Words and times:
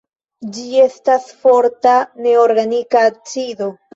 Ĝi 0.53 0.63
estas 0.83 1.27
forta 1.43 1.93
neorganika 2.27 3.05
acido. 3.13 3.71